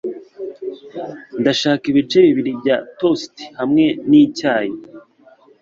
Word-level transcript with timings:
Ndashaka 1.41 1.83
ibice 1.91 2.17
bibiri 2.27 2.51
bya 2.61 2.75
toast 2.97 3.35
hamwe 3.59 3.85
nicyayi. 4.09 4.75